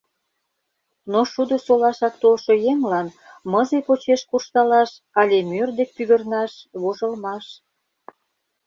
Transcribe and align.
Но 1.11 1.19
шудо 1.31 1.55
солашак 1.65 2.15
толшо 2.21 2.53
еҥлан 2.71 3.07
мызе 3.51 3.79
почеш 3.87 4.21
куржталаш 4.29 4.91
але 5.19 5.37
мӧр 5.49 5.69
дек 5.77 5.89
пӱгырнаш 5.95 6.53
вожылмаш. 6.81 7.45